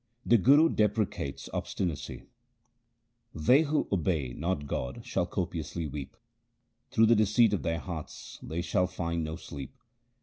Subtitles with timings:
[0.25, 2.23] The Guru deprecates obstinacy:—
[3.47, 6.17] They who obey not God shall copiously weep;
[6.89, 9.77] Through the deceit of their hearts they shall find no sleep.